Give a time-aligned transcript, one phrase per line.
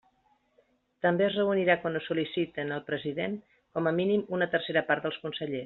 [1.05, 3.37] També es reunirà quan ho sol·liciten al president,
[3.77, 5.59] com a mínim, una tercera part dels consellers.